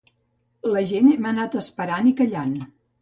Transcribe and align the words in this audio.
La 0.75 0.81
gent 0.91 1.11
hem 1.11 1.27
anat 1.33 1.59
esperant 1.63 2.11
i 2.13 2.15
callant. 2.23 2.57